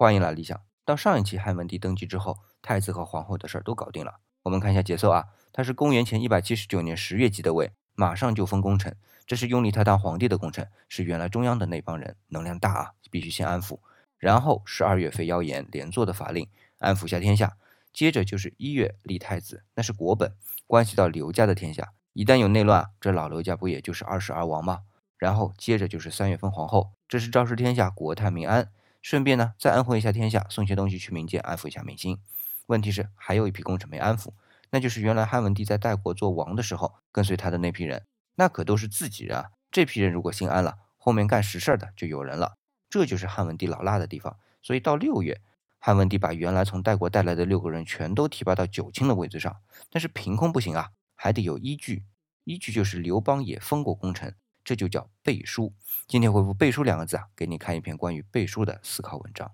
[0.00, 4.20] 欢迎来理想，到上一期汉文帝登基之后，太子和皇后的事儿都搞定了。
[4.44, 8.96] 我们看一下节奏啊，他是公元前一百七十九年十月即的位，马上就封功臣。
[9.26, 13.80] 这是拥立他当皇帝的功臣，是原来中央的那帮人，能量大啊，必须先安抚。
[14.18, 16.46] 然后十二月废妖言，连坐的法令，
[16.78, 17.56] 安抚下天下。
[17.92, 20.32] 接着就是一月立太子，那是国本，
[20.68, 21.94] 关系到刘家的天下。
[22.12, 24.82] 一旦有内乱，这老刘家不也就是二世而亡吗？
[25.16, 28.70] 然后接着就是三月份皇后，这是昭示天下国泰民安。
[29.00, 32.18] 顺便呢，再安抚一下天下，送些东西去民间，安抚一下民心。
[32.66, 34.32] 问题是还有一批功臣没安抚，
[34.70, 38.04] 那就是原来汉文帝在代国做王的时候跟随他的那批人，
[38.34, 39.50] 那可都是自己人啊。
[39.70, 42.56] 这批人如果心安了，后面干实事的就有人了。
[42.90, 44.36] 这就是汉文帝老辣的地方。
[44.60, 45.40] 所以到六月，
[45.78, 49.56] 汉文帝把原来从代国带来的六个人全都提拔到九卿的位子上。
[49.90, 52.04] 但是凭空不行啊，还得有依据。
[52.44, 54.34] 依据就是刘邦也封过功臣。
[54.68, 55.72] 这就叫背书。
[56.06, 59.50] 今天回复“背书”两个字啊，给你看一篇关于背书的思考文章。